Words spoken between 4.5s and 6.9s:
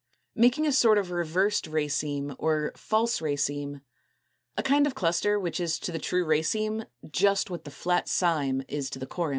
a kind of cluster which is to the true raceme